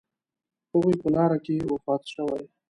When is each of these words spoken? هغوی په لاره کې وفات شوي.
هغوی 0.71 0.95
په 1.01 1.07
لاره 1.15 1.37
کې 1.45 1.55
وفات 1.73 2.03
شوي. 2.13 2.43